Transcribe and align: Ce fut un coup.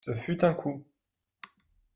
Ce 0.03 0.15
fut 0.15 0.43
un 0.43 0.55
coup. 0.55 0.83